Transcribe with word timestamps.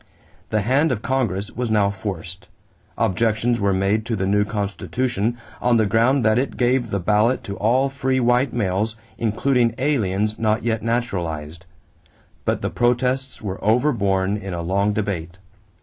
The 0.49 0.61
hand 0.61 0.91
of 0.91 1.03
Congress 1.03 1.51
was 1.51 1.69
now 1.69 1.91
forced. 1.91 2.49
Objections 2.97 3.59
were 3.59 3.71
made 3.71 4.03
to 4.07 4.15
the 4.15 4.25
new 4.25 4.43
constitution 4.43 5.37
on 5.61 5.77
the 5.77 5.85
ground 5.85 6.25
that 6.25 6.39
it 6.39 6.57
gave 6.57 6.89
the 6.89 6.99
ballot 6.99 7.43
to 7.43 7.55
all 7.57 7.87
free 7.87 8.19
white 8.19 8.51
males, 8.51 8.95
including 9.19 9.75
aliens 9.77 10.39
not 10.39 10.63
yet 10.63 10.81
naturalized; 10.81 11.67
but 12.45 12.63
the 12.63 12.71
protests 12.71 13.43
were 13.43 13.63
overborne 13.63 14.37
in 14.37 14.55
a 14.55 14.63
long 14.63 14.91
debate. 14.91 15.37